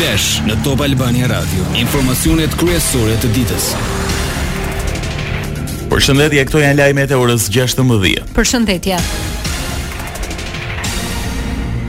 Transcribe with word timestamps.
Flash 0.00 0.38
në 0.48 0.54
Top 0.64 0.80
Albania 0.80 1.26
Radio. 1.28 1.60
Informacionet 1.76 2.54
kryesore 2.56 3.18
të 3.20 3.28
ditës. 3.34 3.66
Përshëndetje, 5.90 6.44
këto 6.48 6.62
janë 6.62 6.78
lajmet 6.78 7.12
e 7.12 7.18
orës 7.20 7.50
16:00. 7.52 8.22
Përshëndetje. 8.32 8.96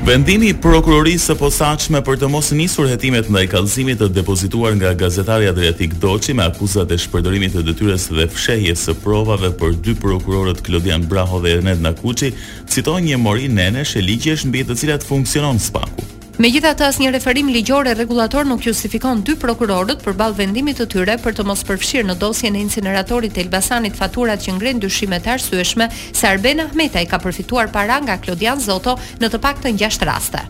Vendimi 0.09 0.49
i 0.51 0.57
prokurorisë 0.67 1.29
së 1.31 1.37
posaçme 1.39 2.01
për 2.09 2.19
të 2.25 2.29
mos 2.35 2.51
nisur 2.59 2.91
hetimet 2.91 3.31
ndaj 3.31 3.45
kallëzimit 3.55 4.03
të 4.03 4.11
depozituar 4.19 4.75
nga 4.75 4.91
gazetari 5.05 5.47
Adriatik 5.47 5.95
Doçi 6.03 6.35
me 6.35 6.43
akuzat 6.49 6.91
e 6.91 6.99
shpërdorimit 7.05 7.55
të 7.55 7.63
detyrës 7.71 8.09
dhe 8.11 8.27
fshehjes 8.35 8.87
së 8.89 8.97
provave 9.07 9.53
për 9.61 9.77
dy 9.87 9.95
prokurorët 10.03 10.59
Klodian 10.67 11.07
Braho 11.07 11.39
dhe 11.39 11.55
Ernest 11.61 11.81
Nakuçi 11.87 12.35
citon 12.67 13.05
një 13.07 13.17
mori 13.23 13.47
nenesh 13.47 13.95
e 13.95 14.03
ligjesh 14.03 14.43
mbi 14.51 14.65
të 14.67 14.75
cilat 14.83 15.07
funksionon 15.13 15.59
spaku. 15.59 16.11
Megjithatë, 16.41 16.81
asnjë 16.87 17.09
referim 17.13 17.49
ligjor 17.53 17.85
e 17.85 17.91
rregullator 17.93 18.47
nuk 18.49 18.63
justifikon 18.65 19.19
dy 19.21 19.35
prokurorët 19.37 19.99
përballë 20.01 20.37
vendimit 20.39 20.79
të 20.81 20.87
tyre 20.89 21.15
për 21.21 21.35
të 21.37 21.43
mos 21.45 21.59
përfshirë 21.67 22.07
në 22.09 22.15
dosjen 22.23 22.55
e 22.57 22.63
incineratorit 22.65 23.35
të 23.35 23.43
Elbasanit 23.43 23.93
faturat 23.99 24.41
që 24.41 24.55
ngren 24.55 24.81
dyshime 24.81 25.19
të 25.21 25.29
arsyeshme 25.35 25.85
se 25.97 26.25
Arben 26.31 26.63
Ahmetaj 26.63 27.03
ka 27.11 27.19
përfituar 27.21 27.69
para 27.75 27.99
nga 28.01 28.15
Klodian 28.23 28.57
Zoto 28.65 28.95
në 29.21 29.29
të 29.35 29.41
paktën 29.45 29.77
6 29.83 30.07
raste. 30.09 30.41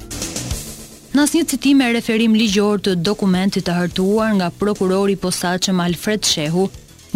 Në 1.12 1.26
asnjë 1.28 1.44
citim 1.56 1.84
e 1.84 1.92
referim 1.98 2.40
ligjor 2.40 2.80
të 2.88 2.96
dokumentit 3.12 3.68
të 3.68 3.76
hartuar 3.82 4.32
nga 4.40 4.48
prokurori 4.64 5.20
posaçëm 5.26 5.84
Alfred 5.90 6.24
Shehu, 6.24 6.70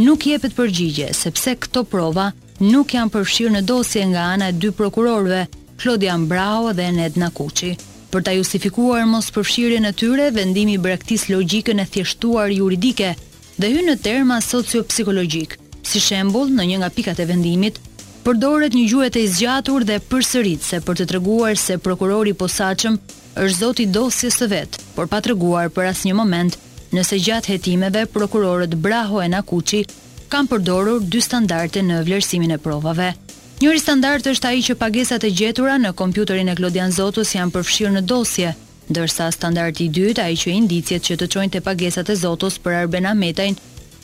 nuk 0.04 0.27
jepet 0.34 0.52
përgjigje 0.60 1.13
sepse 1.16 1.55
këto 1.63 1.88
prova 1.88 2.27
nuk 2.60 2.91
janë 2.99 3.16
përfshirë 3.16 3.55
në 3.55 3.63
dosje 3.71 4.04
nga 4.12 4.27
ana 4.35 4.52
e 4.52 4.60
dy 4.62 4.76
prokurorëve, 4.76 5.44
Klodian 5.80 6.27
Brau 6.27 6.73
dhe 6.76 6.91
Ned 6.99 7.16
Nakuçi. 7.23 7.77
Për 8.14 8.23
ta 8.27 8.34
justifikuar 8.36 9.05
mos 9.09 9.30
përfshirjen 9.36 9.88
e 9.90 9.94
tyre, 10.02 10.30
vendimi 10.36 10.77
braktis 10.82 11.26
logjikën 11.32 11.82
e 11.82 11.86
thjeshtuar 11.91 12.52
juridike 12.54 13.13
dhe 13.58 13.72
hyn 13.73 13.90
në 13.90 13.98
terma 14.05 14.38
sociopsikologjik. 14.43 15.57
Si 15.85 16.02
shembull, 16.04 16.52
në 16.57 16.66
një 16.71 16.79
nga 16.82 16.91
pikat 16.98 17.21
e 17.24 17.27
vendimit, 17.29 17.79
përdoret 18.26 18.74
një 18.77 18.85
gjuhë 18.91 19.10
e 19.21 19.26
zgjatur 19.38 19.85
dhe 19.90 19.99
përsëritse 20.12 20.79
për 20.88 20.99
të 21.02 21.10
treguar 21.13 21.57
se 21.62 21.77
prokurori 21.90 22.34
posaçëm 22.40 22.98
është 23.46 23.57
zoti 23.60 23.84
i 23.85 23.91
dosjes 23.98 24.40
së 24.41 24.49
vet, 24.54 24.79
por 24.96 25.10
pa 25.12 25.22
treguar 25.26 25.70
për 25.76 25.91
asnjë 25.91 26.16
moment 26.18 26.57
nëse 26.96 27.20
gjatë 27.26 27.51
hetimeve 27.57 28.05
prokurorët 28.13 28.74
Braho 28.85 29.22
e 29.22 29.27
Nakuçi 29.34 29.84
kanë 30.32 30.51
përdorur 30.54 31.04
dy 31.12 31.22
standarde 31.22 31.82
në 31.84 32.04
vlerësimin 32.07 32.55
e 32.55 32.62
provave. 32.68 33.12
Njëri 33.55 33.79
standard 33.79 34.25
është 34.27 34.48
ai 34.49 34.57
që 34.67 34.73
pagesat 34.75 35.23
e 35.23 35.29
gjetura 35.31 35.77
në 35.79 35.93
kompjuterin 35.95 36.49
e 36.51 36.55
Klodian 36.59 36.91
Zotus 36.91 37.29
janë 37.37 37.53
përfshirë 37.55 37.93
në 37.93 38.01
dosje, 38.03 38.49
ndërsa 38.91 39.29
standardi 39.31 39.85
i 39.85 39.93
dytë 39.95 40.23
ai 40.25 40.35
që 40.41 40.51
indicjet 40.51 41.05
që 41.07 41.15
të 41.21 41.29
çojnë 41.35 41.53
te 41.53 41.61
pagesat 41.63 42.11
e 42.11 42.17
Zotus 42.20 42.57
për 42.59 42.76
Arben 42.81 43.07
Ahmetaj 43.13 43.45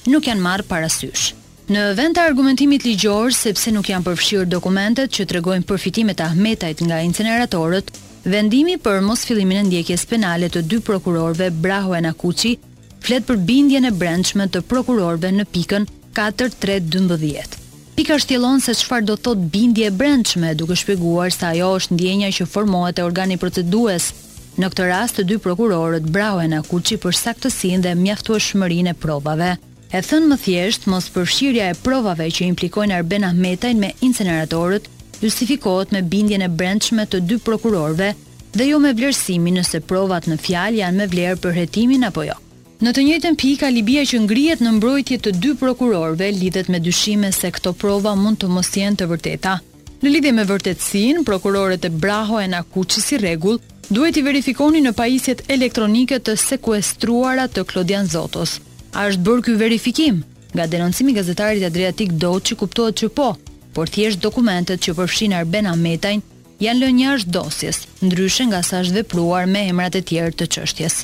nuk 0.08 0.30
janë 0.32 0.40
marrë 0.48 0.68
parasysh. 0.72 1.34
Në 1.68 1.84
vend 2.00 2.16
të 2.16 2.24
argumentimit 2.30 2.88
ligjor, 2.88 3.36
sepse 3.36 3.76
nuk 3.76 3.92
janë 3.92 4.08
përfshirë 4.08 4.48
dokumentet 4.56 5.12
që 5.20 5.28
tregojnë 5.34 5.68
përfitimet 5.68 6.24
e 6.24 6.30
Ahmetajt 6.30 6.86
nga 6.88 7.02
inceneratorët, 7.04 7.92
vendimi 8.32 8.78
për 8.80 9.04
mos 9.04 9.26
fillimin 9.28 9.66
e 9.66 9.66
ndjekjes 9.68 10.08
penale 10.14 10.48
të 10.48 10.64
dy 10.72 10.80
prokurorëve 10.80 11.52
Braho 11.60 11.92
e 12.00 12.06
Nakuçi 12.08 12.56
flet 13.04 13.28
për 13.28 13.44
bindjen 13.52 13.84
e 13.84 13.92
brendshme 13.92 14.48
të 14.48 14.64
prokurorëve 14.72 15.34
në 15.42 15.48
pikën 15.52 15.90
4312. 16.16 17.61
Pika 17.96 18.16
shtjelon 18.20 18.62
se 18.64 18.72
qëfar 18.80 19.04
do 19.04 19.18
thot 19.20 19.40
bindje 19.52 19.90
brendshme, 19.92 20.54
duke 20.56 20.78
shpjeguar 20.80 21.32
se 21.36 21.44
ajo 21.46 21.72
është 21.78 21.98
ndjenja 21.98 22.30
që 22.40 22.46
formohet 22.54 23.00
e 23.02 23.08
organi 23.08 23.36
procedues. 23.38 24.12
Në 24.62 24.70
këtë 24.72 24.86
rast, 24.88 25.18
të 25.20 25.26
dy 25.28 25.38
prokurorët 25.44 26.08
brauen 26.16 26.56
e 26.56 26.62
kuqi 26.68 26.96
për 27.04 27.16
saktësin 27.20 27.84
dhe 27.84 27.92
mjaftu 28.00 28.36
e 28.38 28.42
shmërin 28.48 28.92
e 28.92 28.96
provave. 28.96 29.52
E 29.92 30.00
thënë 30.08 30.30
më 30.32 30.38
thjesht, 30.46 30.88
mos 30.88 31.10
përshirja 31.12 31.68
e 31.74 31.78
provave 31.84 32.30
që 32.32 32.48
implikojnë 32.48 32.96
Arben 33.02 33.28
Ahmetajn 33.28 33.80
me 33.84 33.92
inceneratorët, 34.08 34.88
justifikohet 35.22 35.92
me 35.92 36.02
bindjen 36.02 36.44
e 36.44 36.48
brendshme 36.48 37.06
të 37.12 37.26
dy 37.28 37.40
prokurorve 37.44 38.14
dhe 38.56 38.68
jo 38.72 38.80
me 38.80 38.94
vlerësimin 38.96 39.60
nëse 39.60 39.84
provat 39.92 40.28
në 40.32 40.40
fjal 40.48 40.80
janë 40.80 40.98
me 41.04 41.10
vlerë 41.12 41.38
për 41.44 41.60
hetimin 41.60 42.08
apo 42.08 42.24
jo. 42.32 42.41
Në 42.86 42.92
të 42.98 43.02
njëjtën 43.06 43.36
pikë, 43.38 43.66
alibia 43.68 44.02
që 44.10 44.20
ngrihet 44.24 44.62
në 44.66 44.72
mbrojtje 44.80 45.18
të 45.22 45.32
dy 45.38 45.50
prokurorëve 45.60 46.32
lidhet 46.34 46.70
me 46.74 46.80
dyshime 46.82 47.30
se 47.32 47.52
këto 47.54 47.76
prova 47.78 48.16
mund 48.18 48.40
të 48.42 48.48
mos 48.50 48.72
jenë 48.74 48.98
të 48.98 49.08
vërteta. 49.12 49.52
Në 50.02 50.10
lidhje 50.10 50.32
me 50.34 50.46
vërtetësinë, 50.50 51.22
prokurorët 51.28 51.86
e 51.86 51.92
Braho 52.02 52.40
e 52.42 52.48
Nakuçi 52.50 53.04
si 53.06 53.20
rregull 53.22 53.60
duhet 53.92 54.18
i 54.18 54.24
verifikoni 54.26 54.82
në 54.82 54.96
pajisjet 54.98 55.44
elektronike 55.56 56.18
të 56.26 56.34
sekuestruara 56.48 57.46
të 57.54 57.68
Klodian 57.70 58.10
Zotos. 58.10 58.58
A 58.98 59.06
është 59.12 59.28
bërë 59.30 59.46
ky 59.50 59.56
verifikim? 59.64 60.22
Nga 60.58 60.66
denoncimi 60.74 61.14
gazetarit 61.20 61.64
Adriatik 61.70 62.18
Doçi 62.24 62.58
kuptohet 62.64 62.98
që 63.04 63.12
po, 63.20 63.30
por 63.78 63.94
thjesht 63.94 64.26
dokumentet 64.26 64.82
që 64.82 64.96
përfshin 64.98 65.36
Arben 65.38 65.70
Ametajn 65.70 66.26
janë 66.66 66.88
lënë 66.88 67.06
jashtë 67.06 67.38
dosjes, 67.38 67.86
ndryshe 68.02 68.50
nga 68.50 68.64
sa 68.66 68.82
është 68.82 69.04
vepruar 69.04 69.46
me 69.46 69.68
emrat 69.70 70.00
e 70.02 70.02
tjerë 70.02 70.34
të 70.42 70.50
çështjes. 70.58 71.00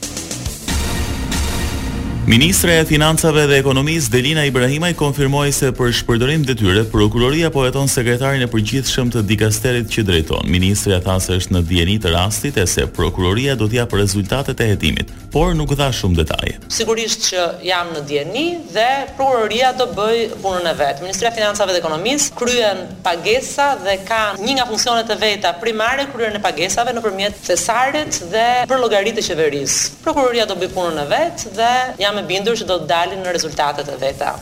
Ministre 2.28 2.80
e 2.82 2.84
Financave 2.86 3.48
dhe 3.48 3.56
Ekonomis, 3.56 4.10
Delina 4.12 4.44
Ibrahimaj 4.44 4.92
konfirmoi 5.00 5.54
se 5.56 5.70
për 5.72 5.94
shpërdorim 5.96 6.42
detyre 6.44 6.82
Prokuroria 6.92 7.48
po 7.56 7.62
heton 7.64 7.88
sekretarin 7.88 8.44
e 8.44 8.50
përgjithshëm 8.52 9.14
të 9.14 9.22
dikasterit 9.30 9.88
që 9.94 10.04
drejton. 10.10 10.50
Ministria 10.52 10.98
tha 11.00 11.16
se 11.24 11.38
është 11.40 11.56
në 11.56 11.62
dieni 11.70 11.96
të 12.04 12.12
rastit 12.18 12.60
e 12.60 12.66
se 12.68 12.84
prokuroria 12.88 13.56
do 13.56 13.70
për 13.72 13.98
rezultatet 14.02 14.60
e 14.60 14.66
hetimit, 14.74 15.08
por 15.32 15.56
nuk 15.56 15.72
dha 15.80 15.88
shumë 15.96 16.18
detaje. 16.20 16.58
Sigurisht 16.68 17.30
që 17.32 17.46
jam 17.64 17.94
në 17.96 18.04
dieni 18.12 18.46
dhe 18.76 18.90
prokuroria 19.16 19.72
do 19.80 19.88
bëj 19.96 20.36
punën 20.44 20.68
e 20.68 20.76
vet. 20.82 21.00
Ministria 21.08 21.32
e 21.32 21.36
Financave 21.40 21.72
dhe 21.72 21.80
Ekonomis 21.80 22.28
kryen 22.36 22.90
pagesa 23.08 23.78
dhe 23.80 24.02
ka 24.04 24.34
një 24.36 24.58
nga 24.60 24.68
funksionet 24.68 25.08
e 25.16 25.16
veta 25.24 25.54
primare 25.64 26.10
kryen 26.12 26.36
e 26.36 26.44
pagesave 26.44 26.92
nëpërmjet 27.00 27.40
Cesaret 27.48 28.20
dhe 28.28 28.46
për 28.68 28.84
llogaritë 28.84 29.22
të 29.24 29.28
qeverisë. 29.32 29.80
Prokuroria 30.04 30.44
do 30.46 30.60
bëj 30.60 30.74
punën 30.76 31.00
e 31.06 31.10
vet 31.16 31.48
dhe 31.56 31.72
jam 32.04 32.17
jam 32.18 32.26
e 32.26 32.28
bindur 32.30 32.58
që 32.58 32.68
do 32.70 32.78
të 32.82 32.88
dalin 32.90 33.22
në 33.26 33.34
rezultatet 33.36 33.90
e 33.94 33.98
veta. 34.02 34.34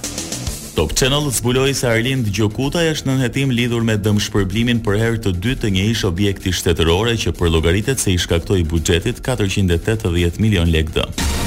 Top 0.75 0.91
Channel 0.91 1.30
zbuloi 1.31 1.72
se 1.74 1.88
Arlind 1.88 2.28
Gjokuta 2.36 2.81
është 2.91 3.08
nën 3.08 3.22
hetim 3.24 3.53
lidhur 3.56 3.84
me 3.88 3.96
dëmshpërblimin 3.96 4.81
për 4.84 5.00
herë 5.02 5.22
të 5.24 5.34
dytë 5.40 5.62
të 5.63 5.72
një 5.78 5.86
ish 5.94 6.03
objekti 6.09 6.52
shtetëror 6.56 7.13
që 7.25 7.36
për 7.40 7.52
llogaritet 7.56 8.00
se 8.00 8.12
i 8.16 8.19
shkaktoi 8.19 8.66
buxhetit 8.74 9.24
480 9.24 10.41
milion 10.44 10.68
lekë 10.75 11.00
dëm. 11.00 11.44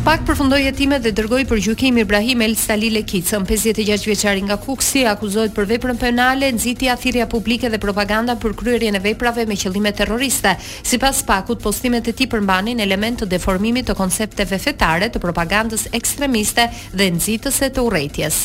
Spak 0.00 0.22
përfundoi 0.24 0.62
hetimet 0.64 1.02
dhe 1.04 1.10
dërgoi 1.12 1.42
për 1.50 1.58
gjykim 1.60 1.98
Ibrahim 2.00 2.40
El 2.46 2.54
Sali 2.56 2.88
Lekicën, 2.94 3.44
56 3.44 4.06
vjeçari 4.08 4.40
nga 4.46 4.56
Kuksi, 4.56 5.02
akuzohet 5.10 5.52
për 5.52 5.66
veprën 5.74 5.98
penale, 6.00 6.48
nxitja 6.56 6.94
thirrja 7.02 7.26
publike 7.28 7.68
dhe 7.68 7.80
propaganda 7.82 8.38
për 8.40 8.54
kryerjen 8.56 8.96
e 8.96 9.02
veprave 9.04 9.44
me 9.50 9.58
qëllime 9.60 9.92
terroriste. 9.92 10.54
Sipas 10.88 11.20
Spakut, 11.20 11.60
postimet 11.60 12.08
e 12.08 12.14
tij 12.16 12.30
përmbanin 12.32 12.80
element 12.80 13.20
të 13.20 13.28
deformimit 13.34 13.90
të 13.92 13.98
koncepteve 14.00 14.56
fetare 14.62 15.10
të 15.12 15.20
propagandës 15.20 15.84
ekstremiste 15.92 16.70
dhe 16.96 17.10
nxitëse 17.18 17.68
të 17.76 17.84
urrëties. 17.90 18.40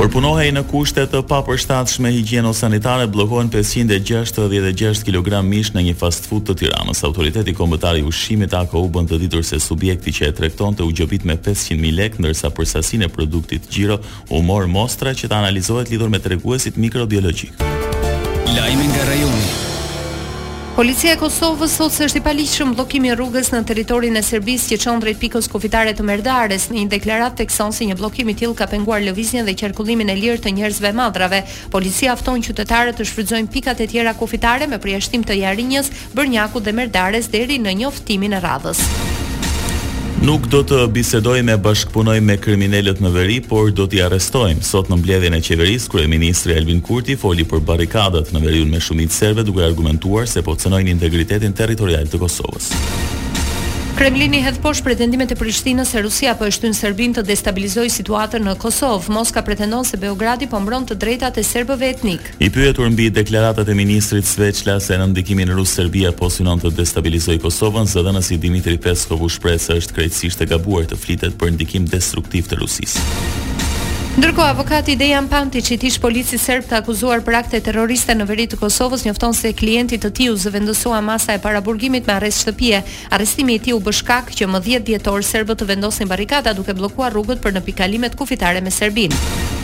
Por 0.00 0.08
punohej 0.08 0.48
në 0.56 0.62
kushte 0.64 1.02
të 1.12 1.18
papërshtatshme 1.28 2.08
higjieno-sanitare, 2.14 3.04
bllokohen 3.12 3.50
566 3.52 5.02
kg 5.04 5.42
mish 5.44 5.74
në 5.76 5.82
një 5.90 5.96
fast 6.00 6.24
food 6.24 6.46
të 6.48 6.54
Tiranës. 6.62 7.02
Autoriteti 7.04 7.52
kombëtar 7.58 8.00
i 8.00 8.06
ushqimit 8.08 8.56
AKO 8.62 8.86
u 8.86 8.88
bën 8.94 9.10
të 9.10 9.20
ditur 9.26 9.44
se 9.44 9.60
subjekti 9.60 10.14
që 10.22 10.30
e 10.32 10.36
tregtonte 10.40 10.82
u 10.88 10.88
gjobit 10.96 11.28
me 11.28 11.36
500.000 11.36 11.92
lekë, 12.00 12.16
ndërsa 12.24 12.48
për 12.56 12.70
sasinë 12.72 13.10
e 13.10 13.12
produktit 13.18 13.68
Giro 13.74 14.00
u 14.32 14.40
mor 14.40 14.64
mostra 14.72 15.12
që 15.12 15.28
të 15.28 15.36
analizohet 15.44 15.92
lidhur 15.92 16.08
me 16.08 16.18
treguesit 16.24 16.80
mikrobiologjik. 16.80 17.60
Lajmi 18.56 18.88
nga 18.94 19.04
rajoni. 19.04 19.58
Policia 20.80 21.10
e 21.12 21.18
Kosovës 21.20 21.74
thotë 21.76 21.92
se 21.92 22.06
është 22.06 22.18
i 22.22 22.22
paligjshëm 22.24 22.70
bllokimi 22.72 23.10
i 23.12 23.16
rrugës 23.18 23.50
në 23.52 23.58
territorin 23.68 24.14
e 24.16 24.22
Serbisë 24.24 24.70
që 24.70 24.78
çon 24.80 25.02
drejt 25.02 25.18
pikës 25.20 25.48
kufitare 25.52 25.92
të 25.92 26.06
Merdares. 26.08 26.70
Në 26.70 26.78
një 26.86 26.92
deklaratë 26.94 27.36
tekson 27.42 27.76
se 27.76 27.84
një 27.90 27.98
bllokim 28.00 28.32
i 28.32 28.36
tillë 28.40 28.56
ka 28.56 28.70
penguar 28.72 29.04
lëvizjen 29.04 29.44
dhe 29.44 29.52
qarkullimin 29.60 30.08
e 30.08 30.16
lirë 30.16 30.40
të 30.46 30.54
njerëzve 30.56 30.94
madhrave. 30.96 31.42
Policia 31.76 32.16
fton 32.16 32.40
qytetarët 32.40 32.96
të 32.96 33.10
shfrytëzojnë 33.12 33.52
pikat 33.58 33.84
e 33.84 33.90
tjera 33.92 34.16
kufitare 34.16 34.70
me 34.72 34.80
përjashtim 34.80 35.28
të 35.28 35.36
Jarinjës, 35.42 35.92
Bërnjakut 36.16 36.64
dhe 36.64 36.78
Merdares 36.80 37.28
deri 37.28 37.60
në 37.60 37.76
njoftimin 37.82 38.40
e 38.40 38.44
radhës. 38.48 38.80
Nuk 40.20 40.50
do 40.52 40.58
të 40.68 40.82
bisedoj 40.92 41.38
me 41.48 41.54
bashkëpunoj 41.64 42.18
me 42.20 42.34
kriminalët 42.44 42.98
në 43.00 43.12
veri, 43.14 43.38
por 43.40 43.70
do 43.72 43.86
t'i 43.88 44.02
arestojmë. 44.04 44.60
Sot 44.68 44.90
në 44.92 44.98
mbledhjën 45.00 45.36
e 45.38 45.40
qeveris, 45.46 45.86
kërë 45.92 46.04
e 46.04 46.10
ministri 46.12 46.56
Elvin 46.60 46.82
Kurti 46.84 47.16
foli 47.16 47.46
për 47.48 47.64
barikadat 47.72 48.34
në 48.36 48.42
veriun 48.44 48.68
me 48.76 48.82
shumit 48.84 49.16
serve 49.16 49.46
duke 49.48 49.64
argumentuar 49.64 50.28
se 50.28 50.44
po 50.44 50.52
cënojnë 50.60 50.92
integritetin 50.92 51.56
territorial 51.56 52.04
të 52.12 52.20
Kosovës. 52.20 52.68
Kremlini 53.98 54.40
hedh 54.42 54.58
poshtë 54.64 54.84
pretendimet 54.86 55.32
e 55.34 55.36
Prishtinës 55.38 55.90
se 55.92 56.00
Rusia 56.02 56.32
po 56.38 56.46
e 56.48 56.52
shtyn 56.54 56.74
Serbinë 56.76 57.16
të 57.18 57.24
destabilizojë 57.30 57.92
situatën 57.92 58.44
në 58.46 58.54
Kosovë. 58.62 59.10
Moska 59.12 59.42
pretendon 59.46 59.84
se 59.86 59.98
Beogradi 60.00 60.48
po 60.50 60.60
mbron 60.62 60.86
të 60.88 60.96
drejtat 61.02 61.38
e 61.40 61.44
serbëve 61.46 61.88
etnik. 61.94 62.30
I 62.40 62.48
pyetur 62.54 62.88
mbi 62.94 63.08
deklaratat 63.14 63.68
e 63.68 63.76
ministrit 63.78 64.28
Sveçla 64.30 64.78
se 64.80 64.96
në 64.98 65.10
ndikimin 65.12 65.52
rus 65.56 65.74
Serbia 65.78 66.12
po 66.16 66.30
synon 66.32 66.62
të 66.64 66.72
destabilizojë 66.80 67.42
Kosovën, 67.44 67.90
zëdhënësi 67.92 68.38
Dimitri 68.42 68.78
Peskov 68.82 69.24
u 69.28 69.32
shpreh 69.36 69.58
se 69.60 69.76
është 69.82 69.98
krejtësisht 69.98 70.46
e 70.46 70.50
gabuar 70.54 70.86
të 70.90 71.00
flitet 71.00 71.36
për 71.40 71.56
ndikim 71.58 71.90
destruktiv 71.92 72.48
të 72.50 72.62
Rusisë. 72.64 73.59
Ndërkohë 74.10 74.50
avokati 74.50 74.96
Dejan 74.98 75.28
Panti, 75.30 75.60
që 75.62 75.76
i 75.76 75.76
tishë 75.84 76.00
polici 76.02 76.38
serb 76.42 76.64
të 76.66 76.74
akuzuar 76.80 77.20
për 77.22 77.36
akte 77.40 77.60
terroriste 77.62 78.16
në 78.18 78.26
veri 78.26 78.46
të 78.50 78.58
Kosovës, 78.58 79.04
njofton 79.06 79.36
se 79.38 79.52
klienti 79.54 80.00
të 80.02 80.10
u 80.32 80.34
zëvendësua 80.34 80.98
masa 81.00 81.36
e 81.38 81.38
paraburgimit 81.44 82.08
me 82.10 82.16
arrest 82.16 82.42
shtëpie. 82.42 82.82
Arrestimi 83.14 83.54
i 83.54 83.62
tiu 83.68 83.78
bë 83.80 83.92
shkak 84.02 84.34
që 84.34 84.50
më 84.50 84.64
10 84.66 84.88
dhjetor 84.90 85.22
serbët 85.22 85.62
të 85.62 85.70
vendosin 85.70 86.10
barrikada 86.10 86.52
duke 86.58 86.74
bllokuar 86.74 87.14
rrugët 87.14 87.38
për 87.46 87.54
në 87.54 87.62
pikalimet 87.70 88.18
kufitare 88.18 88.60
me 88.66 88.74
Serbinë. 88.74 89.59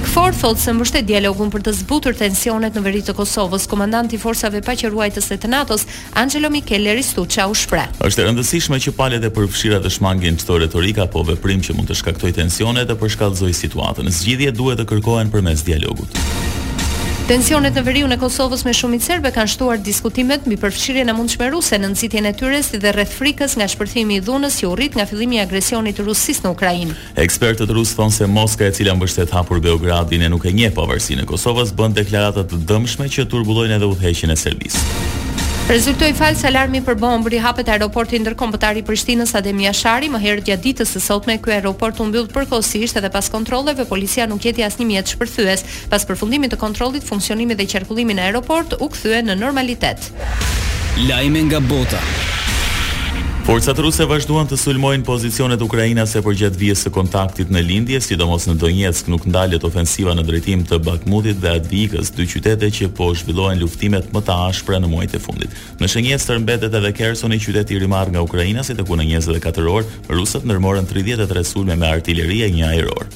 Këfor 0.00 0.32
thot 0.32 0.58
se 0.60 0.72
mbështet 0.74 1.04
dialogun 1.06 1.50
për 1.52 1.62
të 1.66 1.72
zbutur 1.82 2.14
tensionet 2.18 2.74
në 2.76 2.82
veritë 2.86 3.10
të 3.10 3.14
Kosovës, 3.18 3.66
komandanti 3.70 4.16
forsave 4.20 4.62
forcave 4.62 4.88
paqëruajtëse 4.88 5.34
të, 5.34 5.38
të 5.44 5.50
NATO-s, 5.52 5.84
Angelo 6.18 6.48
Michele 6.50 6.94
e 6.94 7.00
u 7.02 7.54
shpre. 7.62 7.82
është 8.00 8.22
e 8.22 8.26
rëndësishme 8.26 8.80
që 8.84 8.94
palet 8.96 9.24
e 9.24 9.30
përfshira 9.30 9.80
të 9.84 9.90
shmangin 9.98 10.36
qëto 10.40 10.58
retorika, 10.60 11.06
po 11.06 11.22
veprim 11.22 11.60
që 11.60 11.76
mund 11.76 11.88
të 11.92 11.98
shkaktoj 12.00 12.32
tensionet 12.32 12.88
dhe 12.88 12.94
përshkallzoj 12.96 13.52
situatën. 13.52 14.08
Zgjidhje 14.10 14.52
duhet 14.56 14.78
të 14.80 14.88
kërkojnë 14.88 15.30
për 15.30 15.42
mes 15.44 15.62
dialogut. 15.68 16.20
Tensionet 17.30 17.76
në 17.78 17.82
veriun 17.86 18.10
e 18.10 18.16
Kosovës 18.18 18.64
me 18.66 18.72
shumicë 18.74 19.04
serbe 19.06 19.30
kanë 19.30 19.50
shtuar 19.52 19.78
diskutimet 19.86 20.48
mbi 20.50 20.56
përfshirjen 20.58 21.12
e 21.12 21.14
mundshme 21.14 21.46
ruse 21.54 21.78
në 21.78 21.92
nxitjen 21.92 22.26
e 22.26 22.32
tyre 22.40 22.58
si 22.66 22.80
dhe 22.82 22.90
rreth 22.96 23.12
frikës 23.20 23.54
nga 23.60 23.68
shpërthimi 23.70 24.16
i 24.18 24.24
dhunës 24.26 24.56
që 24.58 24.66
u 24.66 24.74
rrit 24.74 24.98
nga 24.98 25.06
fillimi 25.06 25.38
i 25.38 25.44
agresionit 25.44 26.02
rusisë 26.02 26.48
në 26.48 26.52
Ukrainë. 26.56 26.98
Ekspertët 27.22 27.70
rusë 27.76 28.00
thonë 28.00 28.16
se 28.18 28.30
Moska, 28.34 28.66
e 28.66 28.74
cila 28.80 28.98
mbështet 28.98 29.30
hapur 29.38 29.62
Beogradin 29.62 30.26
e 30.26 30.32
nuk 30.34 30.48
e 30.50 30.56
njeh 30.58 30.74
pavarësinë 30.74 31.22
e 31.22 31.30
Kosovës, 31.30 31.70
bën 31.78 31.94
deklarata 32.02 32.42
të 32.50 32.64
dëmshme 32.66 33.06
që 33.06 33.28
turbullojnë 33.30 33.78
edhe 33.78 33.92
udhëheqjen 33.94 34.34
e 34.34 34.40
Serbisë. 34.48 35.28
Rezultoi 35.70 36.10
fals 36.18 36.40
alarmi 36.48 36.80
për 36.82 36.96
bombë 36.98 37.30
i 37.36 37.38
hapet 37.44 37.68
aeroporti 37.70 38.18
ndërkombëtar 38.24 38.80
i 38.80 38.80
Prishtinës 38.88 39.36
Adem 39.38 39.60
Jashari 39.62 40.08
më 40.10 40.18
herët 40.24 40.48
gjatë 40.48 40.64
ditës 40.64 40.94
së 40.96 41.02
sotme 41.04 41.36
ky 41.38 41.52
aeroport 41.54 42.00
u 42.02 42.08
mbyll 42.08 42.26
përkohësisht 42.32 42.98
edhe 42.98 43.10
pas 43.14 43.30
kontrolleve 43.30 43.86
policia 43.92 44.26
nuk 44.26 44.42
gjeti 44.42 44.66
asnjë 44.66 44.88
mjet 44.90 45.14
shpërthyes 45.14 45.62
pas 45.92 46.08
përfundimit 46.10 46.50
të 46.56 46.58
kontrollit 46.64 47.06
funksionimi 47.06 47.54
dhe 47.54 47.68
qarkullimi 47.70 48.18
në 48.18 48.26
aeroport 48.32 48.74
u 48.82 48.90
kthye 48.90 49.22
në 49.28 49.38
normalitet. 49.44 50.10
Lajme 51.06 51.46
nga 51.52 51.62
bota. 51.70 52.02
Forcat 53.50 53.80
ruse 53.82 54.04
vazhduan 54.06 54.46
të 54.46 54.54
sulmojnë 54.62 55.02
pozicionet 55.08 55.58
ukrainase 55.64 56.20
përgjatë 56.22 56.54
vijës 56.60 56.84
së 56.86 56.90
kontaktit 56.94 57.48
në 57.50 57.64
lindje, 57.66 57.98
sidomos 58.06 58.44
në 58.46 58.52
Donjetsk 58.62 59.08
nuk 59.10 59.24
ndalet 59.26 59.64
ofensiva 59.66 60.14
në 60.14 60.22
drejtim 60.28 60.62
të 60.70 60.78
Bakhmutit 60.86 61.40
dhe 61.42 61.50
Advikës, 61.58 62.12
dy 62.14 62.28
qytete 62.30 62.68
që 62.76 62.92
po 62.94 63.08
zhvillohen 63.18 63.58
luftimet 63.58 64.14
më 64.14 64.22
të 64.30 64.38
ashpra 64.52 64.78
në 64.84 64.92
muajt 64.94 65.18
e 65.18 65.22
fundit. 65.24 65.58
Në 65.82 65.90
shënjes 65.96 66.30
të 66.30 66.36
rëmbetet 66.36 66.78
edhe 66.78 66.94
Kersoni, 67.00 67.40
qyteti 67.42 67.80
rimar 67.82 68.14
nga 68.14 68.22
Ukrainasit, 68.22 68.76
si 68.76 68.84
të 68.84 68.86
ku 68.86 69.00
në 69.02 69.08
24 69.10 69.66
orë, 69.74 69.98
rusët 70.14 70.46
nërmorën 70.46 70.86
33 70.94 71.42
sulme 71.50 71.74
me 71.74 71.90
artilleria 71.90 72.52
një 72.54 72.70
aeror. 72.70 73.10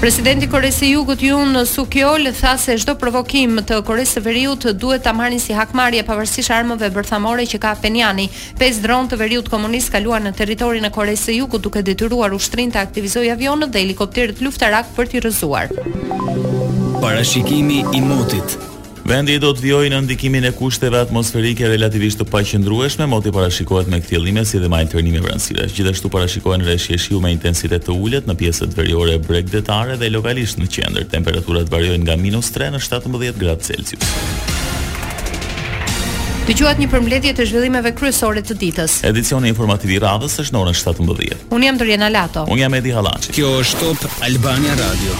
Presidenti 0.00 0.44
Koresë 0.46 0.84
e 0.84 0.88
Jugut 0.92 1.22
Yoon 1.24 1.56
Suk 1.64 1.94
Yeol 1.96 2.28
tha 2.36 2.50
se 2.60 2.74
çdo 2.82 2.94
provokim 3.00 3.62
të 3.64 3.78
Koresë 3.88 4.18
së 4.18 4.22
Veriut 4.26 4.66
duhet 4.76 5.00
ta 5.06 5.14
marrin 5.16 5.40
si 5.40 5.56
hakmarrje 5.56 6.02
pavarësisht 6.04 6.52
armëve 6.52 6.90
bërthamore 6.92 7.46
që 7.48 7.60
ka 7.62 7.72
Penjani. 7.80 8.28
Pesë 8.60 8.84
dronë 8.84 9.08
të 9.14 9.18
Veriut 9.22 9.48
komunist 9.54 9.90
kaluan 9.96 10.28
në 10.28 10.34
territorin 10.36 10.84
e 10.84 10.92
Koresë 10.92 11.30
së 11.32 11.38
Jugut 11.38 11.64
duke 11.64 11.82
detyruar 11.86 12.36
ushtrinë 12.36 12.76
të 12.76 12.82
aktivizojë 12.84 13.32
avionët 13.38 13.72
dhe 13.72 13.86
helikopterët 13.86 14.44
luftarak 14.44 14.92
për 14.98 15.10
t'i 15.14 15.24
rrëzuar. 15.24 15.72
Parashikimi 17.00 17.80
i 17.96 18.04
motit 18.04 18.58
Vendi 19.06 19.36
do 19.38 19.52
të 19.54 19.62
vijojë 19.62 19.90
në 19.92 19.98
ndikimin 20.02 20.48
e 20.48 20.50
kushteve 20.56 20.98
atmosferike 20.98 21.68
relativisht 21.70 22.18
të 22.18 22.24
paqëndrueshme, 22.26 23.06
moti 23.06 23.30
parashikohet 23.34 23.86
me 23.92 24.00
kthjellime 24.02 24.42
si 24.44 24.58
dhe 24.58 24.66
me 24.72 24.80
alternime 24.82 25.20
turnime 25.20 25.26
vranësire. 25.28 25.68
Gjithashtu 25.76 26.10
parashikohen 26.10 26.64
rreshtje 26.66 26.98
shiu 26.98 27.20
me 27.22 27.30
intensitet 27.30 27.86
të 27.86 27.94
ulët 27.94 28.26
në 28.26 28.34
pjesët 28.40 28.74
veriore 28.74 29.14
e 29.14 29.20
bregdetare 29.28 29.94
dhe 30.00 30.10
lokalisht 30.10 30.58
në 30.58 30.66
qendër. 30.76 31.06
Temperaturat 31.12 31.70
variojnë 31.70 32.02
nga 32.08 32.16
minus 32.24 32.50
-3 32.56 32.72
në 32.74 32.82
17 32.88 33.38
gradë 33.44 33.66
Celsius. 33.68 34.04
Të 36.50 36.58
një 36.82 36.90
përmbledhje 36.90 37.34
të 37.38 37.46
zhvillimeve 37.46 37.94
kryesore 37.94 38.42
të 38.42 38.54
ditës. 38.58 38.92
Edicioni 39.06 39.48
informativ 39.54 39.90
i 39.94 39.98
radhës 40.02 40.34
është 40.42 40.52
në 40.56 40.60
orën 40.66 40.76
17. 40.82 41.34
Unë 41.54 41.64
jam 41.70 41.78
Doriana 41.78 42.08
Lato. 42.10 42.42
Unë 42.50 42.60
jam 42.66 42.74
Edi 42.74 42.90
Hallaçi. 42.90 43.32
Kjo 43.38 43.54
është 43.62 43.78
Top 44.02 44.10
Albania 44.26 44.74
Radio. 44.82 45.14